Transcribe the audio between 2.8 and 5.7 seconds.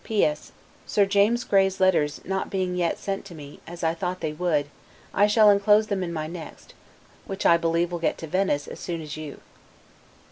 sent to me, as I thought they would, I shall